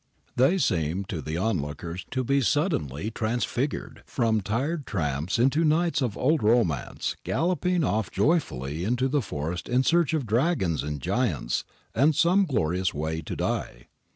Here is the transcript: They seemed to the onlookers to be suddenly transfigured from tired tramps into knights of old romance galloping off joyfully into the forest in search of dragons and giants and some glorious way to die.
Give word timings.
They 0.35 0.57
seemed 0.57 1.09
to 1.09 1.21
the 1.21 1.37
onlookers 1.37 2.07
to 2.09 2.23
be 2.23 2.41
suddenly 2.41 3.11
transfigured 3.11 4.01
from 4.07 4.41
tired 4.41 4.87
tramps 4.87 5.37
into 5.37 5.63
knights 5.63 6.01
of 6.01 6.17
old 6.17 6.41
romance 6.41 7.15
galloping 7.23 7.83
off 7.83 8.09
joyfully 8.09 8.83
into 8.83 9.07
the 9.07 9.21
forest 9.21 9.69
in 9.69 9.83
search 9.83 10.15
of 10.15 10.25
dragons 10.25 10.81
and 10.81 10.99
giants 10.99 11.65
and 11.93 12.15
some 12.15 12.45
glorious 12.45 12.95
way 12.95 13.21
to 13.21 13.35
die. 13.35 13.89